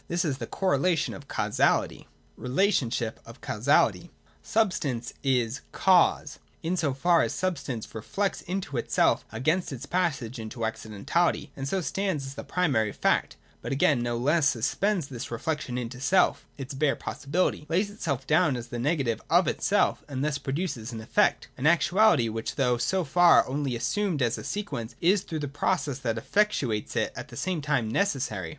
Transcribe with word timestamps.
This 0.07 0.25
is 0.25 0.39
the 0.39 0.47
correlation 0.47 1.13
of 1.13 1.27
Causality. 1.27 2.07
(6) 2.09 2.09
Relationship 2.37 3.19
of 3.23 3.39
Causality. 3.39 4.05
153.J 4.05 4.09
Substance 4.41 5.13
is 5.21 5.61
Cause, 5.71 6.39
in 6.63 6.75
so 6.75 6.95
far 6.95 7.21
as 7.21 7.33
substance 7.35 7.87
re 7.93 8.01
flects 8.01 8.41
into 8.47 8.81
self 8.87 9.23
as 9.31 9.37
against 9.37 9.71
its 9.71 9.85
passage 9.85 10.39
into 10.39 10.61
accidentality 10.61 11.49
and 11.55 11.67
so 11.69 11.81
stands 11.81 12.25
as 12.25 12.33
the 12.33 12.43
primary 12.43 12.91
fact, 12.91 13.35
but 13.61 13.71
again 13.71 14.01
no 14.01 14.17
less 14.17 14.47
suspends 14.49 15.07
this 15.07 15.29
reflection 15.29 15.77
into 15.77 15.99
self 16.01 16.47
(its 16.57 16.73
bare 16.73 16.95
possibility), 16.95 17.67
lays 17.69 17.91
itself 17.91 18.25
down 18.25 18.55
as 18.57 18.69
the 18.69 18.79
negative 18.79 19.21
of 19.29 19.47
itself, 19.47 20.03
and 20.07 20.25
thus 20.25 20.39
pro 20.39 20.51
duces 20.53 20.91
an 20.91 20.99
Effect, 20.99 21.47
an 21.57 21.67
actuality, 21.67 22.27
which, 22.27 22.55
though 22.55 22.79
so 22.79 23.03
far 23.03 23.47
only 23.47 23.75
assumed 23.75 24.23
as 24.23 24.39
a 24.39 24.43
sequence, 24.43 24.95
is 24.99 25.21
through 25.21 25.37
the 25.37 25.47
process 25.47 25.99
that 25.99 26.15
effectuates 26.17 26.95
it 26.95 27.13
at 27.15 27.27
the 27.27 27.37
same 27.37 27.61
time 27.61 27.87
necessary. 27.87 28.49